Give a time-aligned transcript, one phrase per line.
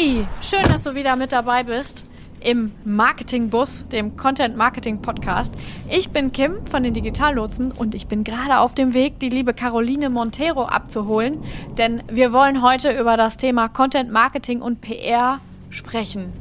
[0.00, 2.06] Hey, schön, dass du wieder mit dabei bist
[2.38, 5.52] im Marketingbus, dem Content Marketing Podcast.
[5.90, 9.54] Ich bin Kim von den Digitallotsen und ich bin gerade auf dem Weg, die liebe
[9.54, 11.42] Caroline Montero abzuholen,
[11.78, 16.32] denn wir wollen heute über das Thema Content Marketing und PR sprechen.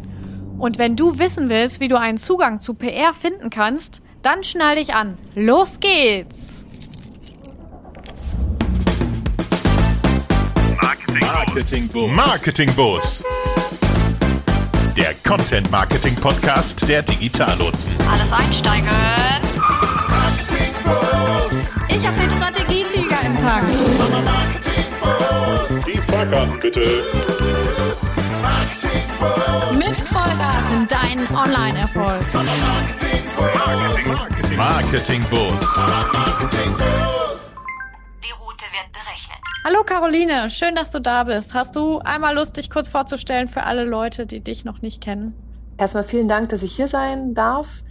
[0.59, 4.75] Und wenn du wissen willst, wie du einen Zugang zu PR finden kannst, dann schnall
[4.75, 5.17] dich an.
[5.33, 6.67] Los geht's!
[11.57, 12.14] Marketing Boost.
[12.14, 13.25] Marketing Boost.
[14.97, 17.93] Der Content Marketing Podcast der Digitallotsen.
[18.11, 18.89] Alles einsteigen.
[21.88, 23.68] Ich habe den Strategietiger im Tank.
[25.86, 27.04] Die Fahrkarten bitte.
[29.75, 32.25] Mit Vollgas in deinen Online-Erfolg.
[34.58, 35.77] Marketing Boost.
[35.77, 37.16] Marketing Boost.
[39.67, 41.53] Hallo Caroline, schön, dass du da bist.
[41.53, 45.33] Hast du einmal Lust, dich kurz vorzustellen für alle Leute, die dich noch nicht kennen?
[45.77, 47.83] Erstmal vielen Dank, dass ich hier sein darf.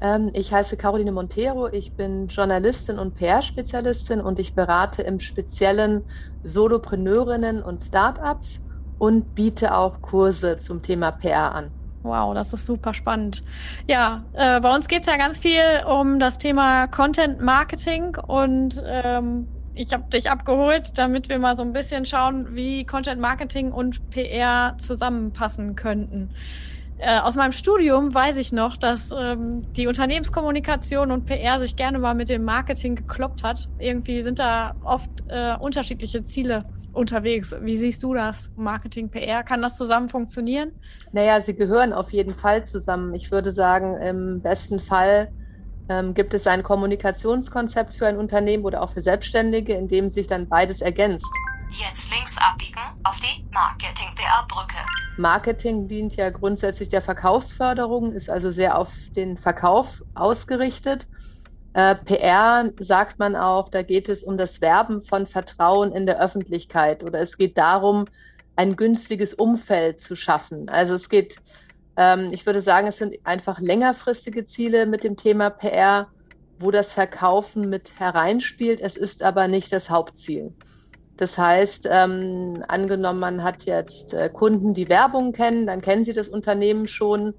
[0.00, 6.04] Ähm, ich heiße Caroline Montero, ich bin Journalistin und PR-Spezialistin und ich berate im Speziellen
[6.44, 8.64] Solopreneurinnen und Startups
[9.00, 11.72] und biete auch Kurse zum Thema PR an.
[12.04, 13.42] Wow, das ist super spannend.
[13.88, 18.80] Ja, äh, bei uns geht es ja ganz viel um das Thema Content Marketing und
[18.86, 23.72] ähm, ich habe dich abgeholt, damit wir mal so ein bisschen schauen, wie Content Marketing
[23.72, 26.30] und PR zusammenpassen könnten.
[26.98, 31.98] Äh, aus meinem Studium weiß ich noch, dass ähm, die Unternehmenskommunikation und PR sich gerne
[31.98, 33.68] mal mit dem Marketing gekloppt hat.
[33.78, 37.54] Irgendwie sind da oft äh, unterschiedliche Ziele unterwegs.
[37.60, 38.48] Wie siehst du das?
[38.54, 40.70] Marketing, PR, kann das zusammen funktionieren?
[41.12, 43.12] Naja, sie gehören auf jeden Fall zusammen.
[43.14, 45.32] Ich würde sagen, im besten Fall
[45.88, 50.26] ähm, gibt es ein Kommunikationskonzept für ein Unternehmen oder auch für Selbstständige, in dem sich
[50.26, 51.32] dann beides ergänzt?
[51.70, 54.76] Jetzt links abbiegen auf die Marketing-PR-Brücke.
[55.16, 61.08] Marketing dient ja grundsätzlich der Verkaufsförderung, ist also sehr auf den Verkauf ausgerichtet.
[61.72, 66.20] Äh, PR sagt man auch, da geht es um das Werben von Vertrauen in der
[66.20, 68.04] Öffentlichkeit oder es geht darum,
[68.56, 70.68] ein günstiges Umfeld zu schaffen.
[70.68, 71.38] Also es geht
[71.96, 76.08] ähm, ich würde sagen, es sind einfach längerfristige Ziele mit dem Thema PR,
[76.58, 78.80] wo das Verkaufen mit hereinspielt.
[78.80, 80.52] Es ist aber nicht das Hauptziel.
[81.16, 86.12] Das heißt, ähm, angenommen, man hat jetzt äh, Kunden, die Werbung kennen, dann kennen sie
[86.12, 87.34] das Unternehmen schon,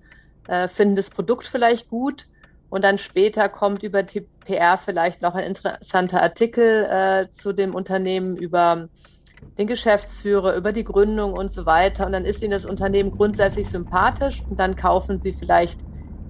[0.47, 2.27] äh, finden das Produkt vielleicht gut
[2.69, 7.75] und dann später kommt über die PR vielleicht noch ein interessanter Artikel äh, zu dem
[7.75, 8.87] Unternehmen über
[9.57, 12.05] den Geschäftsführer, über die Gründung und so weiter.
[12.05, 15.79] Und dann ist ihnen das Unternehmen grundsätzlich sympathisch und dann kaufen sie vielleicht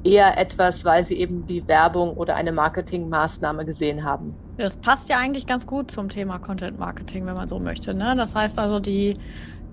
[0.03, 4.35] eher etwas, weil sie eben die Werbung oder eine Marketingmaßnahme gesehen haben.
[4.57, 7.93] Das passt ja eigentlich ganz gut zum Thema Content Marketing, wenn man so möchte.
[7.93, 8.15] Ne?
[8.15, 9.15] Das heißt also, die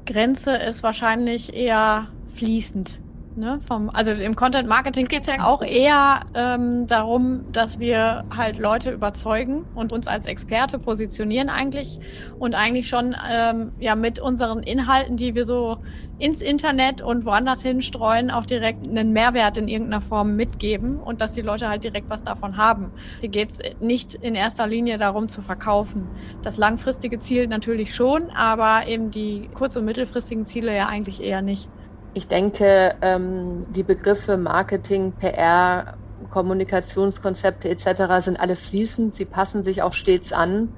[0.06, 2.98] Grenze ist wahrscheinlich eher fließend.
[3.34, 8.24] Ne, vom, also im Content Marketing geht es ja auch eher ähm, darum, dass wir
[8.36, 11.98] halt Leute überzeugen und uns als Experte positionieren eigentlich
[12.38, 15.78] und eigentlich schon ähm, ja mit unseren Inhalten, die wir so
[16.18, 21.32] ins Internet und woanders hinstreuen, auch direkt einen Mehrwert in irgendeiner Form mitgeben und dass
[21.32, 22.92] die Leute halt direkt was davon haben.
[23.20, 26.06] Hier geht es nicht in erster Linie darum zu verkaufen.
[26.42, 31.40] Das langfristige Ziel natürlich schon, aber eben die kurz- und mittelfristigen Ziele ja eigentlich eher
[31.40, 31.70] nicht.
[32.14, 35.94] Ich denke, ähm, die Begriffe Marketing, PR,
[36.30, 38.24] Kommunikationskonzepte etc.
[38.24, 39.14] sind alle fließend.
[39.14, 40.74] Sie passen sich auch stets an.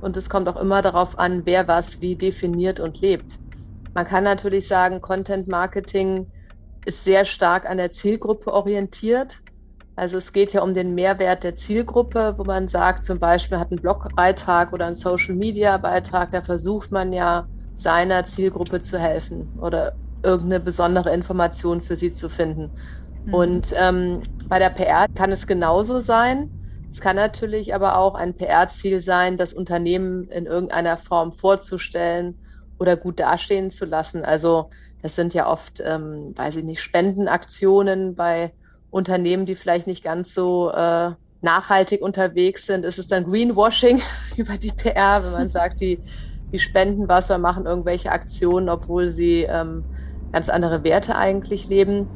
[0.00, 3.38] Und es kommt auch immer darauf an, wer was wie definiert und lebt.
[3.94, 6.30] Man kann natürlich sagen, Content Marketing
[6.84, 9.40] ist sehr stark an der Zielgruppe orientiert.
[9.96, 13.72] Also es geht ja um den Mehrwert der Zielgruppe, wo man sagt, zum Beispiel hat
[13.72, 20.60] einen Blogbeitrag oder einen Social-Media-Beitrag, da versucht man ja seiner Zielgruppe zu helfen oder irgendeine
[20.60, 22.70] besondere Information für sie zu finden.
[23.26, 23.34] Mhm.
[23.34, 26.50] Und ähm, bei der PR kann es genauso sein.
[26.90, 32.38] Es kann natürlich aber auch ein PR-Ziel sein, das Unternehmen in irgendeiner Form vorzustellen
[32.78, 34.24] oder gut dastehen zu lassen.
[34.24, 34.70] Also
[35.02, 38.52] das sind ja oft, ähm, weiß ich nicht, Spendenaktionen bei
[38.90, 41.10] Unternehmen, die vielleicht nicht ganz so äh,
[41.42, 42.84] nachhaltig unterwegs sind.
[42.84, 44.00] Ist es dann Greenwashing
[44.36, 46.00] über die PR, wenn man sagt, die,
[46.52, 49.84] die spenden machen irgendwelche Aktionen, obwohl sie ähm,
[50.36, 52.08] ganz andere Werte eigentlich leben.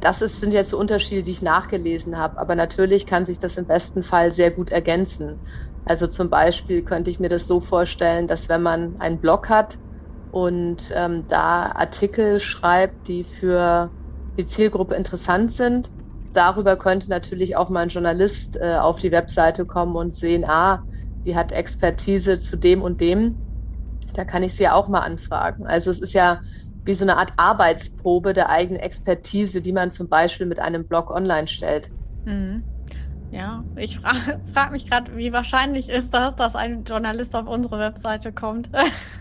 [0.00, 2.40] Das ist, sind jetzt so Unterschiede, die ich nachgelesen habe.
[2.40, 5.38] Aber natürlich kann sich das im besten Fall sehr gut ergänzen.
[5.84, 9.78] Also zum Beispiel könnte ich mir das so vorstellen, dass wenn man einen Blog hat
[10.32, 13.90] und ähm, da Artikel schreibt, die für
[14.36, 15.88] die Zielgruppe interessant sind,
[16.32, 20.82] darüber könnte natürlich auch mal ein Journalist äh, auf die Webseite kommen und sehen, ah,
[21.24, 23.36] die hat Expertise zu dem und dem.
[24.14, 25.68] Da kann ich sie ja auch mal anfragen.
[25.68, 26.40] Also es ist ja
[26.90, 31.08] wie so eine Art Arbeitsprobe der eigenen Expertise, die man zum Beispiel mit einem Blog
[31.08, 31.88] online stellt.
[32.24, 32.64] Mhm.
[33.30, 37.78] Ja, ich frage frag mich gerade, wie wahrscheinlich ist das, dass ein Journalist auf unsere
[37.78, 38.70] Webseite kommt.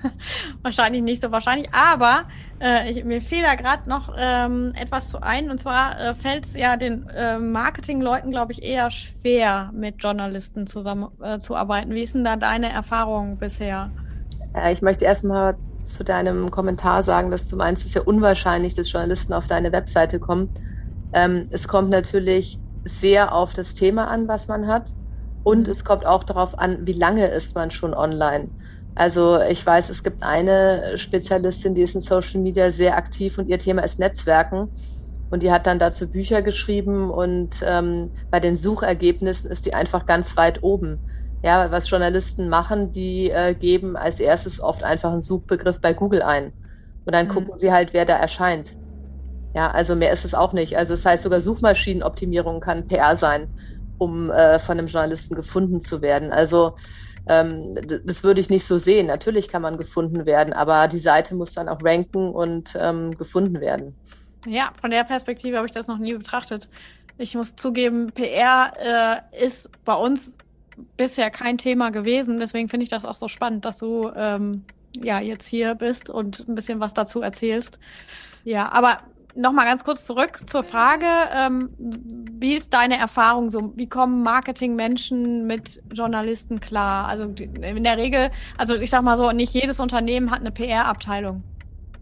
[0.64, 2.24] wahrscheinlich nicht so wahrscheinlich, aber
[2.60, 5.52] äh, ich, mir fiel da gerade noch ähm, etwas zu ein.
[5.52, 10.66] Und zwar äh, fällt es ja den äh, Marketingleuten, glaube ich, eher schwer, mit Journalisten
[10.66, 11.92] zusammenzuarbeiten.
[11.92, 13.92] Äh, wie ist denn da deine Erfahrung bisher?
[14.56, 15.56] Ja, ich möchte erstmal
[15.90, 19.72] zu deinem Kommentar sagen, dass du meinst, es ist ja unwahrscheinlich, dass Journalisten auf deine
[19.72, 20.50] Webseite kommen.
[21.14, 24.94] Ähm, es kommt natürlich sehr auf das Thema an, was man hat.
[25.44, 28.50] Und es kommt auch darauf an, wie lange ist man schon online.
[28.96, 33.48] Also ich weiß, es gibt eine Spezialistin, die ist in Social Media sehr aktiv und
[33.48, 34.70] ihr Thema ist Netzwerken.
[35.30, 40.06] Und die hat dann dazu Bücher geschrieben und ähm, bei den Suchergebnissen ist die einfach
[40.06, 41.00] ganz weit oben.
[41.42, 46.22] Ja, was Journalisten machen, die äh, geben als erstes oft einfach einen Suchbegriff bei Google
[46.22, 46.52] ein.
[47.06, 47.32] Und dann mhm.
[47.32, 48.76] gucken sie halt, wer da erscheint.
[49.56, 50.78] Ja, also mehr ist es auch nicht.
[50.78, 53.48] Also das heißt, sogar Suchmaschinenoptimierung kann PR sein,
[53.98, 56.32] um äh, von einem Journalisten gefunden zu werden.
[56.32, 56.76] Also
[57.28, 57.76] ähm,
[58.06, 59.08] das würde ich nicht so sehen.
[59.08, 63.62] Natürlich kann man gefunden werden, aber die Seite muss dann auch ranken und ähm, gefunden
[63.62, 63.96] werden.
[64.46, 66.70] Ja, von der Perspektive habe ich das noch nie betrachtet.
[67.18, 70.38] Ich muss zugeben, PR äh, ist bei uns
[70.98, 72.40] bisher kein Thema gewesen.
[72.40, 74.64] Deswegen finde ich das auch so spannend, dass du ähm,
[75.02, 77.80] ja jetzt hier bist und ein bisschen was dazu erzählst.
[78.44, 79.00] Ja, aber
[79.36, 83.74] nochmal ganz kurz zurück zur Frage, ähm, wie ist deine Erfahrung so?
[83.76, 87.08] Wie kommen Marketingmenschen mit Journalisten klar?
[87.08, 91.44] Also in der Regel, also ich sag mal so, nicht jedes Unternehmen hat eine PR-Abteilung.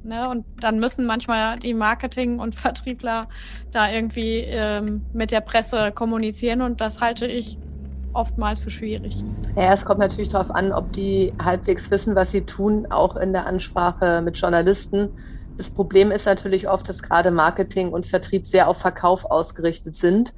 [0.03, 0.29] Ne?
[0.29, 3.27] Und dann müssen manchmal die Marketing- und Vertriebler
[3.71, 7.57] da irgendwie ähm, mit der Presse kommunizieren und das halte ich
[8.17, 9.23] oftmals für schwierig.
[9.55, 13.31] Ja, es kommt natürlich darauf an, ob die halbwegs wissen, was sie tun, auch in
[13.31, 15.09] der Ansprache mit Journalisten.
[15.57, 20.33] Das Problem ist natürlich oft, dass gerade Marketing und Vertrieb sehr auf Verkauf ausgerichtet sind.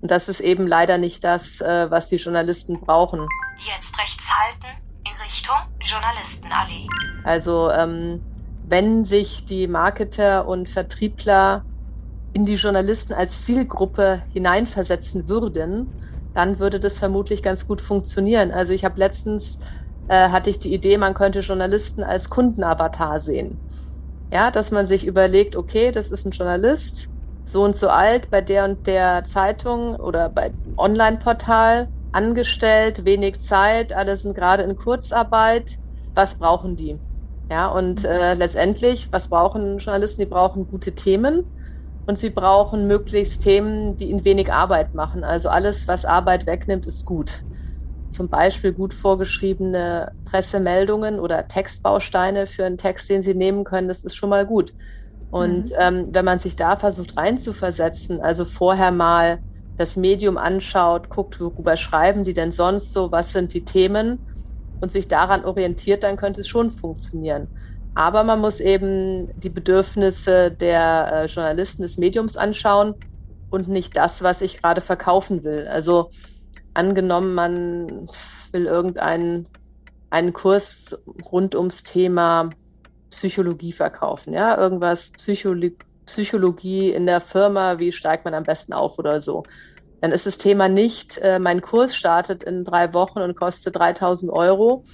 [0.00, 3.26] Und das ist eben leider nicht das, äh, was die Journalisten brauchen.
[3.58, 6.86] Jetzt rechts halten in Richtung Journalistenallee.
[7.24, 8.20] Also ähm,
[8.68, 11.64] wenn sich die Marketer und Vertriebler
[12.32, 15.88] in die Journalisten als Zielgruppe hineinversetzen würden,
[16.38, 18.52] dann würde das vermutlich ganz gut funktionieren.
[18.52, 19.58] Also ich habe letztens
[20.06, 23.58] äh, hatte ich die Idee, man könnte Journalisten als Kundenavatar sehen.
[24.32, 27.08] Ja, dass man sich überlegt, okay, das ist ein Journalist,
[27.42, 33.92] so und so alt, bei der und der Zeitung oder bei Online-Portal angestellt, wenig Zeit,
[33.92, 35.76] alle sind gerade in Kurzarbeit.
[36.14, 37.00] Was brauchen die?
[37.50, 40.20] Ja, und äh, letztendlich, was brauchen Journalisten?
[40.20, 41.46] Die brauchen gute Themen
[42.08, 45.22] und sie brauchen möglichst Themen, die ihnen wenig Arbeit machen.
[45.22, 47.44] Also alles, was Arbeit wegnimmt, ist gut
[48.10, 54.04] zum Beispiel gut vorgeschriebene Pressemeldungen oder Textbausteine für einen Text, den Sie nehmen können, das
[54.04, 54.74] ist schon mal gut.
[55.30, 55.72] Und mhm.
[55.78, 59.38] ähm, wenn man sich da versucht reinzuversetzen, also vorher mal
[59.76, 64.18] das Medium anschaut, guckt, worüber schreiben die denn sonst so, was sind die Themen
[64.80, 67.48] und sich daran orientiert, dann könnte es schon funktionieren.
[67.98, 72.94] Aber man muss eben die Bedürfnisse der äh, Journalisten des Mediums anschauen
[73.50, 75.66] und nicht das, was ich gerade verkaufen will.
[75.66, 76.08] Also
[76.74, 78.08] angenommen, man
[78.52, 79.48] will irgendeinen
[80.10, 81.02] einen Kurs
[81.32, 82.50] rund ums Thema
[83.10, 89.00] Psychologie verkaufen, ja, irgendwas Psychologie, Psychologie in der Firma, wie steigt man am besten auf
[89.00, 89.42] oder so.
[90.00, 94.32] Dann ist das Thema nicht, äh, mein Kurs startet in drei Wochen und kostet 3000
[94.32, 94.84] Euro,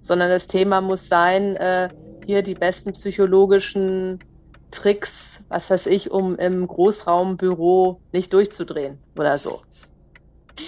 [0.00, 1.88] sondern das Thema muss sein, äh,
[2.26, 4.18] hier die besten psychologischen
[4.70, 9.60] Tricks, was weiß ich, um im Großraumbüro nicht durchzudrehen oder so.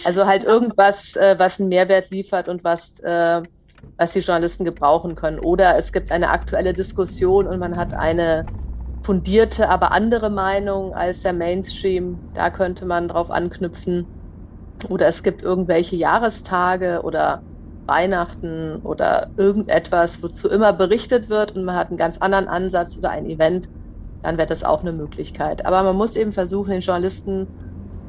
[0.04, 3.42] Also halt irgendwas, äh, was einen Mehrwert liefert und was, äh,
[3.96, 5.38] was die Journalisten gebrauchen können.
[5.38, 8.46] Oder es gibt eine aktuelle Diskussion und man hat eine
[9.02, 12.18] fundierte, aber andere Meinung als der Mainstream.
[12.34, 14.06] Da könnte man drauf anknüpfen.
[14.88, 17.42] Oder es gibt irgendwelche Jahrestage oder
[17.86, 23.10] Weihnachten oder irgendetwas, wozu immer berichtet wird und man hat einen ganz anderen Ansatz oder
[23.10, 23.68] ein Event,
[24.22, 25.64] dann wäre das auch eine Möglichkeit.
[25.66, 27.46] Aber man muss eben versuchen, den Journalisten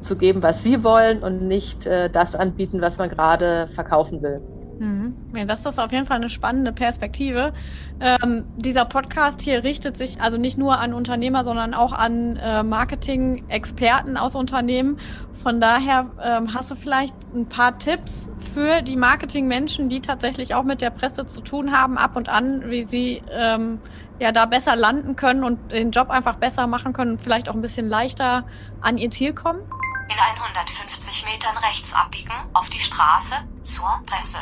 [0.00, 4.40] zu geben, was sie wollen und nicht äh, das anbieten, was man gerade verkaufen will.
[4.78, 5.16] Mhm.
[5.34, 7.52] Ja, das ist auf jeden Fall eine spannende Perspektive.
[8.00, 12.62] Ähm, dieser Podcast hier richtet sich also nicht nur an Unternehmer, sondern auch an äh,
[12.62, 14.98] Marketing-Experten aus Unternehmen.
[15.42, 20.64] Von daher ähm, hast du vielleicht ein paar Tipps für die Marketing-Menschen, die tatsächlich auch
[20.64, 23.80] mit der Presse zu tun haben, ab und an, wie sie ähm,
[24.20, 27.54] ja da besser landen können und den Job einfach besser machen können und vielleicht auch
[27.54, 28.44] ein bisschen leichter
[28.80, 29.60] an ihr Ziel kommen?
[30.08, 34.38] In 150 Metern rechts abbiegen auf die Straße zur Presse.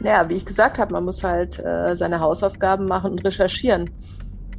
[0.00, 3.90] Ja, wie ich gesagt habe, man muss halt äh, seine Hausaufgaben machen und recherchieren.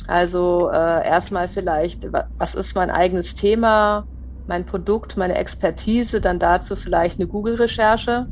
[0.08, 4.08] Also äh, erstmal vielleicht, was ist mein eigenes Thema,
[4.48, 8.28] mein Produkt, meine Expertise, dann dazu vielleicht eine Google-Recherche,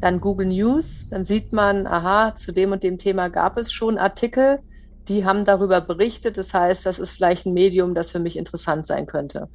[0.00, 3.98] dann Google News, dann sieht man, aha, zu dem und dem Thema gab es schon
[3.98, 4.60] Artikel,
[5.08, 6.38] die haben darüber berichtet.
[6.38, 9.48] Das heißt, das ist vielleicht ein Medium, das für mich interessant sein könnte.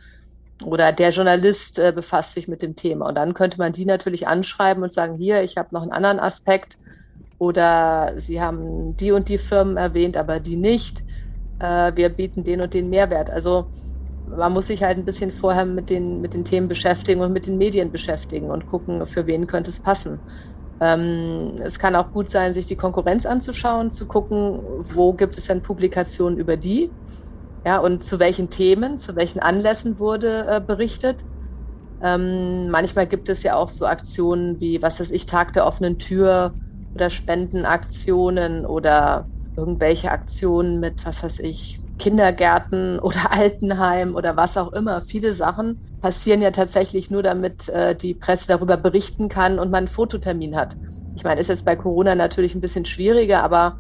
[0.63, 3.07] Oder der Journalist äh, befasst sich mit dem Thema.
[3.07, 6.19] Und dann könnte man die natürlich anschreiben und sagen, hier, ich habe noch einen anderen
[6.19, 6.77] Aspekt.
[7.39, 11.03] Oder Sie haben die und die Firmen erwähnt, aber die nicht.
[11.59, 13.29] Äh, wir bieten den und den Mehrwert.
[13.29, 13.67] Also
[14.35, 17.47] man muss sich halt ein bisschen vorher mit den, mit den Themen beschäftigen und mit
[17.47, 20.19] den Medien beschäftigen und gucken, für wen könnte es passen.
[20.79, 24.61] Ähm, es kann auch gut sein, sich die Konkurrenz anzuschauen, zu gucken,
[24.93, 26.89] wo gibt es denn Publikationen über die,
[27.65, 31.23] ja, und zu welchen Themen, zu welchen Anlässen wurde äh, berichtet.
[32.01, 35.97] Ähm, manchmal gibt es ja auch so Aktionen wie, was weiß ich, Tag der offenen
[35.97, 36.53] Tür
[36.93, 44.71] oder Spendenaktionen oder irgendwelche Aktionen mit, was weiß ich, Kindergärten oder Altenheim oder was auch
[44.73, 45.01] immer.
[45.01, 49.79] Viele Sachen passieren ja tatsächlich nur, damit äh, die Presse darüber berichten kann und man
[49.79, 50.75] einen Fototermin hat.
[51.15, 53.79] Ich meine, ist jetzt bei Corona natürlich ein bisschen schwieriger, aber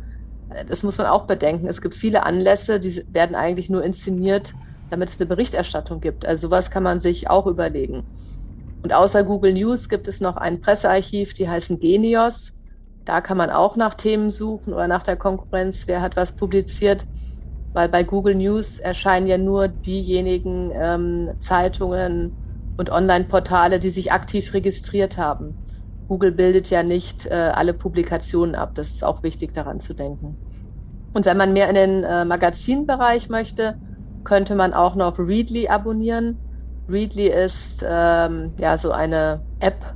[0.67, 1.67] das muss man auch bedenken.
[1.67, 4.53] Es gibt viele Anlässe, die werden eigentlich nur inszeniert,
[4.89, 6.25] damit es eine Berichterstattung gibt.
[6.25, 8.03] Also sowas kann man sich auch überlegen.
[8.83, 12.53] Und außer Google News gibt es noch ein Pressearchiv, die heißen Genios.
[13.05, 17.05] Da kann man auch nach Themen suchen oder nach der Konkurrenz, wer hat was publiziert
[17.77, 22.31] weil bei Google News erscheinen ja nur diejenigen ähm, Zeitungen
[22.75, 25.55] und Online-Portale, die sich aktiv registriert haben.
[26.07, 28.71] Google bildet ja nicht äh, alle Publikationen ab.
[28.75, 30.37] Das ist auch wichtig daran zu denken.
[31.13, 33.77] Und wenn man mehr in den äh, Magazinbereich möchte,
[34.23, 36.37] könnte man auch noch Readly abonnieren.
[36.89, 39.95] Readly ist ähm, ja so eine App.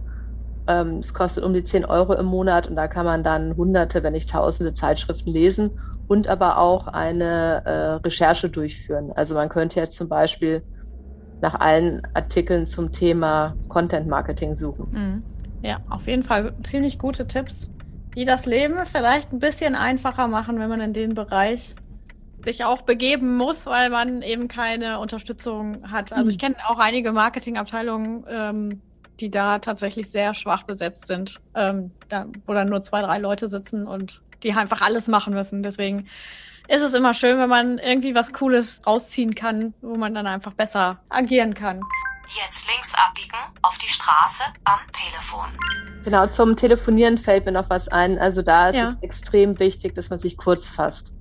[0.68, 4.04] Ähm, es kostet um die 10 Euro im Monat und da kann man dann hunderte,
[4.04, 5.72] wenn nicht tausende Zeitschriften lesen
[6.08, 7.72] und aber auch eine äh,
[8.06, 9.12] Recherche durchführen.
[9.16, 10.64] Also man könnte jetzt zum Beispiel
[11.42, 14.88] nach allen Artikeln zum Thema Content Marketing suchen.
[15.62, 15.68] Mhm.
[15.68, 17.70] Ja, auf jeden Fall ziemlich gute Tipps,
[18.16, 21.76] die das Leben vielleicht ein bisschen einfacher machen, wenn man in den Bereich
[22.44, 26.12] sich auch begeben muss, weil man eben keine Unterstützung hat.
[26.12, 28.82] Also ich kenne auch einige Marketingabteilungen, ähm,
[29.20, 33.48] die da tatsächlich sehr schwach besetzt sind, ähm, da, wo dann nur zwei, drei Leute
[33.48, 35.62] sitzen und die einfach alles machen müssen.
[35.62, 36.08] Deswegen
[36.68, 40.54] ist es immer schön, wenn man irgendwie was Cooles rausziehen kann, wo man dann einfach
[40.54, 41.82] besser agieren kann.
[42.34, 45.50] Jetzt links abbiegen auf die Straße am Telefon.
[46.04, 48.20] Genau, zum Telefonieren fällt mir noch was ein.
[48.20, 48.84] Also da ist ja.
[48.86, 51.18] es extrem wichtig, dass man sich kurz fasst.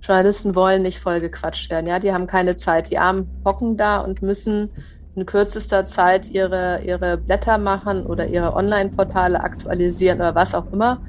[0.00, 1.86] Journalisten wollen nicht voll gequatscht werden.
[1.86, 2.90] Ja, die haben keine Zeit.
[2.90, 4.70] Die Armen hocken da und müssen
[5.14, 11.00] in kürzester Zeit ihre, ihre Blätter machen oder ihre Online-Portale aktualisieren oder was auch immer.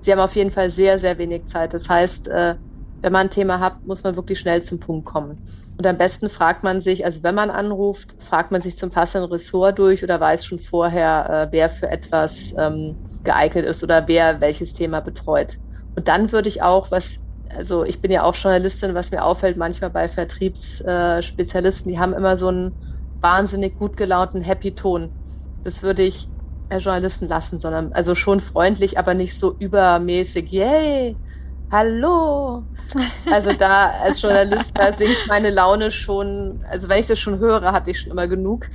[0.00, 1.72] Sie haben auf jeden Fall sehr, sehr wenig Zeit.
[1.72, 2.56] Das heißt, äh,
[3.04, 5.36] wenn man ein Thema hat, muss man wirklich schnell zum Punkt kommen.
[5.76, 9.30] Und am besten fragt man sich, also wenn man anruft, fragt man sich zum passenden
[9.30, 14.40] Ressort durch oder weiß schon vorher, äh, wer für etwas ähm, geeignet ist oder wer
[14.40, 15.58] welches Thema betreut.
[15.94, 17.18] Und dann würde ich auch, was,
[17.54, 22.38] also ich bin ja auch Journalistin, was mir auffällt manchmal bei Vertriebsspezialisten, die haben immer
[22.38, 22.72] so einen
[23.20, 25.10] wahnsinnig gut gelaunten Happy Ton.
[25.62, 26.26] Das würde ich
[26.70, 31.16] äh, Journalisten lassen, sondern also schon freundlich, aber nicht so übermäßig, yay,
[31.74, 32.62] hallo.
[33.30, 37.72] Also da als Journalist, da sinkt meine Laune schon, also wenn ich das schon höre,
[37.72, 38.68] hatte ich schon immer genug.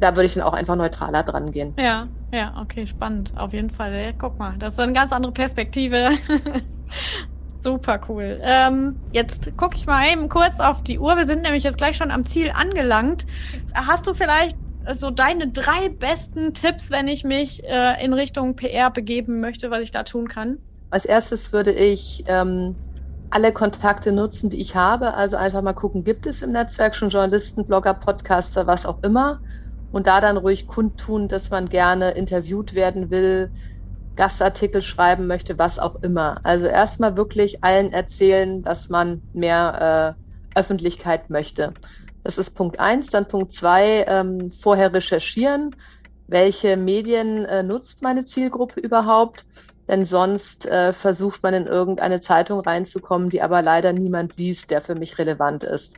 [0.00, 1.74] Da würde ich dann auch einfach neutraler dran gehen.
[1.78, 3.32] Ja, ja, okay, spannend.
[3.36, 3.92] Auf jeden Fall.
[3.92, 6.10] Ja, guck mal, das ist eine ganz andere Perspektive.
[7.60, 8.38] Super cool.
[8.42, 11.16] Ähm, jetzt gucke ich mal eben kurz auf die Uhr.
[11.16, 13.26] Wir sind nämlich jetzt gleich schon am Ziel angelangt.
[13.74, 14.56] Hast du vielleicht
[14.92, 19.80] so deine drei besten Tipps, wenn ich mich äh, in Richtung PR begeben möchte, was
[19.80, 20.58] ich da tun kann?
[20.90, 22.74] Als erstes würde ich ähm,
[23.30, 25.14] alle Kontakte nutzen, die ich habe.
[25.14, 29.40] Also einfach mal gucken, gibt es im Netzwerk schon Journalisten, Blogger, Podcaster, was auch immer.
[29.92, 33.50] Und da dann ruhig kundtun, dass man gerne interviewt werden will,
[34.16, 36.40] Gastartikel schreiben möchte, was auch immer.
[36.42, 40.16] Also erstmal wirklich allen erzählen, dass man mehr
[40.54, 41.72] äh, Öffentlichkeit möchte.
[42.24, 43.10] Das ist Punkt eins.
[43.10, 45.76] Dann Punkt zwei, ähm, vorher recherchieren.
[46.26, 49.46] Welche Medien äh, nutzt meine Zielgruppe überhaupt?
[49.88, 54.80] Denn sonst äh, versucht man in irgendeine Zeitung reinzukommen, die aber leider niemand liest, der
[54.80, 55.96] für mich relevant ist.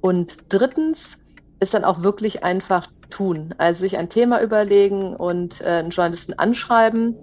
[0.00, 1.18] Und drittens
[1.60, 3.54] ist dann auch wirklich einfach tun.
[3.58, 7.16] Also sich ein Thema überlegen und äh, einen Journalisten anschreiben.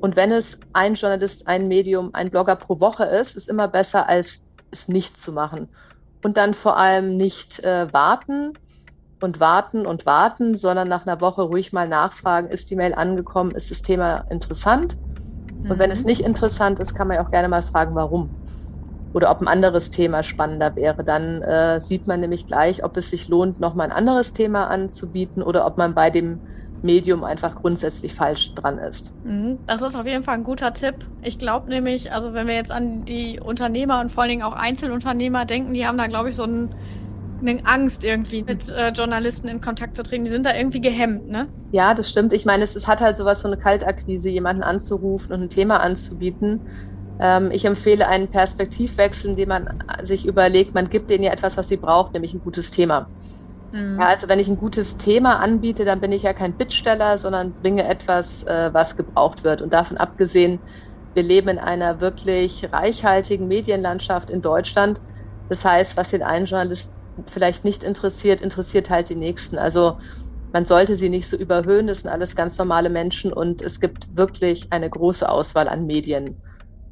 [0.00, 4.08] Und wenn es ein Journalist, ein Medium, ein Blogger pro Woche ist, ist immer besser,
[4.08, 5.68] als es nicht zu machen
[6.26, 8.52] und dann vor allem nicht äh, warten
[9.20, 13.52] und warten und warten, sondern nach einer Woche ruhig mal nachfragen, ist die Mail angekommen,
[13.52, 14.96] ist das Thema interessant?
[15.66, 15.70] Mhm.
[15.72, 16.06] Und wenn es mhm.
[16.06, 18.30] nicht interessant ist, kann man ja auch gerne mal fragen, warum.
[19.12, 21.02] oder ob ein anderes Thema spannender wäre.
[21.04, 25.42] Dann äh, sieht man nämlich gleich, ob es sich lohnt, nochmal ein anderes Thema anzubieten
[25.42, 26.40] oder ob man bei dem
[26.82, 29.14] Medium einfach grundsätzlich falsch dran ist.
[29.24, 29.58] Mhm.
[29.66, 30.96] Das ist auf jeden Fall ein guter Tipp.
[31.22, 34.52] Ich glaube nämlich, also wenn wir jetzt an die Unternehmer und vor allen Dingen auch
[34.52, 36.68] Einzelunternehmer denken, die haben da, glaube ich, so ein,
[37.40, 40.24] eine Angst irgendwie mit äh, Journalisten in Kontakt zu treten.
[40.24, 41.48] Die sind da irgendwie gehemmt, ne?
[41.72, 42.32] Ja, das stimmt.
[42.32, 45.80] Ich meine, es, es hat halt sowas, so eine Kaltakquise, jemanden anzurufen und ein Thema
[45.80, 46.60] anzubieten.
[47.20, 51.68] Ähm, ich empfehle einen Perspektivwechsel, indem man sich überlegt, man gibt denen ja etwas, was
[51.68, 53.08] sie braucht, nämlich ein gutes Thema.
[53.72, 53.98] Mhm.
[54.00, 57.52] Ja, also wenn ich ein gutes Thema anbiete, dann bin ich ja kein Bittsteller, sondern
[57.62, 59.62] bringe etwas, äh, was gebraucht wird.
[59.62, 60.58] Und davon abgesehen,
[61.14, 65.00] wir leben in einer wirklich reichhaltigen Medienlandschaft in Deutschland.
[65.48, 66.98] Das heißt, was den einen Journalist
[67.30, 69.58] vielleicht nicht interessiert, interessiert halt die nächsten.
[69.58, 69.98] Also
[70.52, 71.86] man sollte sie nicht so überhöhen.
[71.86, 76.40] Das sind alles ganz normale Menschen und es gibt wirklich eine große Auswahl an Medien.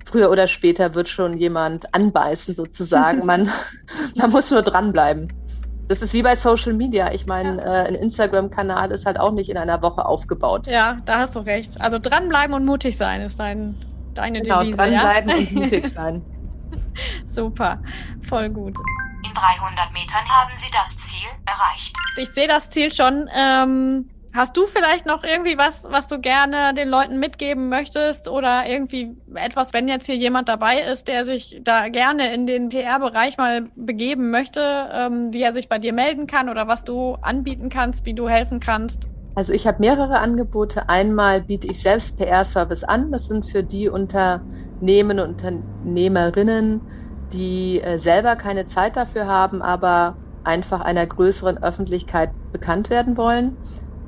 [0.05, 3.25] Früher oder später wird schon jemand anbeißen sozusagen.
[3.27, 3.49] Man,
[4.17, 5.29] man muss nur dranbleiben.
[5.89, 7.13] Das ist wie bei Social Media.
[7.13, 7.85] Ich meine, ja.
[7.85, 10.67] äh, ein Instagram-Kanal ist halt auch nicht in einer Woche aufgebaut.
[10.67, 11.81] Ja, da hast du recht.
[11.81, 13.75] Also dranbleiben und mutig sein ist dein,
[14.15, 14.79] deine genau, Devise.
[14.79, 15.37] Dranbleiben ja?
[15.37, 16.23] und mutig sein.
[17.27, 17.81] Super,
[18.23, 18.77] voll gut.
[19.35, 21.97] In 300 Metern haben Sie das Ziel erreicht.
[22.17, 23.29] Ich sehe das Ziel schon.
[23.35, 28.69] Ähm, Hast du vielleicht noch irgendwie was, was du gerne den Leuten mitgeben möchtest oder
[28.69, 33.39] irgendwie etwas, wenn jetzt hier jemand dabei ist, der sich da gerne in den PR-Bereich
[33.39, 34.61] mal begeben möchte,
[34.93, 38.29] ähm, wie er sich bei dir melden kann oder was du anbieten kannst, wie du
[38.29, 39.09] helfen kannst?
[39.37, 40.89] Also ich habe mehrere Angebote.
[40.89, 43.13] Einmal biete ich selbst PR-Service an.
[43.13, 46.81] Das sind für die Unternehmen und Unternehmerinnen,
[47.35, 53.57] die äh, selber keine Zeit dafür haben, aber einfach einer größeren Öffentlichkeit bekannt werden wollen.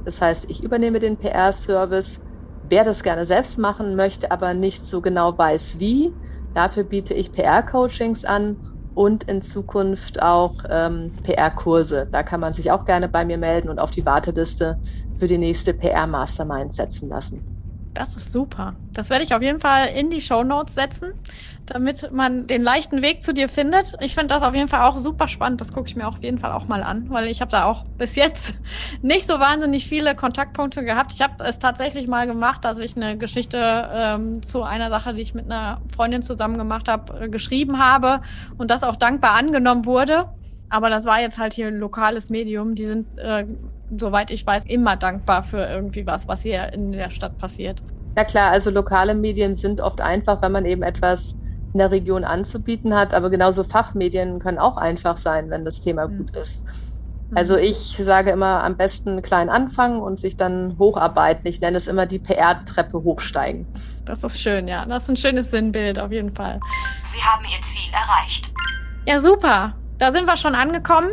[0.04, 2.20] Das heißt, ich übernehme den PR-Service.
[2.68, 6.12] Wer das gerne selbst machen möchte, aber nicht so genau weiß wie,
[6.54, 8.56] dafür biete ich PR-Coachings an
[8.94, 12.08] und in Zukunft auch ähm, PR-Kurse.
[12.10, 14.78] Da kann man sich auch gerne bei mir melden und auf die Warteliste
[15.18, 17.55] für die nächste PR-Mastermind setzen lassen.
[17.96, 18.74] Das ist super.
[18.92, 21.14] Das werde ich auf jeden Fall in die Show Notes setzen,
[21.64, 23.94] damit man den leichten Weg zu dir findet.
[24.00, 25.62] Ich finde das auf jeden Fall auch super spannend.
[25.62, 27.84] Das gucke ich mir auf jeden Fall auch mal an, weil ich habe da auch
[27.96, 28.54] bis jetzt
[29.02, 31.14] nicht so wahnsinnig viele Kontaktpunkte gehabt.
[31.14, 35.22] Ich habe es tatsächlich mal gemacht, dass ich eine Geschichte ähm, zu einer Sache, die
[35.22, 38.20] ich mit einer Freundin zusammen gemacht habe, äh, geschrieben habe
[38.58, 40.28] und das auch dankbar angenommen wurde.
[40.68, 42.74] Aber das war jetzt halt hier ein lokales Medium.
[42.74, 43.44] Die sind äh,
[43.96, 47.82] soweit ich weiß, immer dankbar für irgendwie was, was hier in der Stadt passiert.
[48.16, 51.34] Ja klar, also lokale Medien sind oft einfach, wenn man eben etwas
[51.72, 56.08] in der Region anzubieten hat, aber genauso Fachmedien können auch einfach sein, wenn das Thema
[56.08, 56.18] mhm.
[56.18, 56.64] gut ist.
[56.64, 57.36] Mhm.
[57.36, 61.46] Also ich sage immer am besten klein anfangen und sich dann hocharbeiten.
[61.46, 63.66] Ich nenne es immer die PR-Treppe hochsteigen.
[64.06, 64.86] Das ist schön, ja.
[64.86, 66.60] Das ist ein schönes Sinnbild auf jeden Fall.
[67.04, 68.50] Sie haben Ihr Ziel erreicht.
[69.04, 69.74] Ja, super.
[69.98, 71.08] Da sind wir schon angekommen.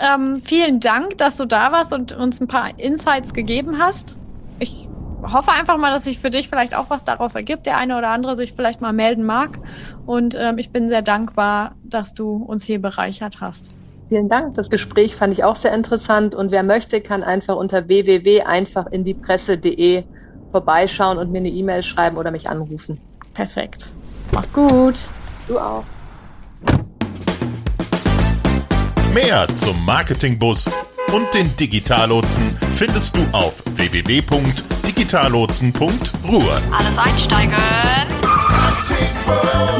[0.00, 4.16] Ähm, vielen Dank, dass du da warst und uns ein paar Insights gegeben hast.
[4.60, 4.88] Ich
[5.22, 8.10] hoffe einfach mal, dass sich für dich vielleicht auch was daraus ergibt, der eine oder
[8.10, 9.58] andere sich vielleicht mal melden mag.
[10.06, 13.72] Und ähm, ich bin sehr dankbar, dass du uns hier bereichert hast.
[14.08, 14.54] Vielen Dank.
[14.54, 16.32] Das Gespräch fand ich auch sehr interessant.
[16.34, 20.04] Und wer möchte, kann einfach unter www.einfachinDiepresse.de
[20.50, 22.98] vorbeischauen und mir eine E-Mail schreiben oder mich anrufen.
[23.34, 23.88] Perfekt.
[24.32, 24.98] Mach's gut.
[25.46, 25.84] Du auch.
[29.12, 30.70] Mehr zum Marketingbus
[31.12, 36.62] und den Digitallotsen findest du auf www.digitallotsen.ruhr.
[36.70, 37.56] Alles einsteigen.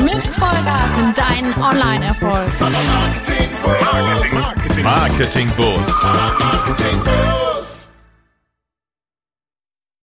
[0.00, 2.50] Mit Vollgas in deinen Online-Erfolg.
[4.82, 6.02] Marketingbus.
[6.04, 7.57] Marketingbus.